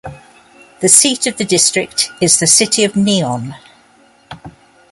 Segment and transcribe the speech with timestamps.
[0.79, 3.53] The seat of the district is the city of Nyon.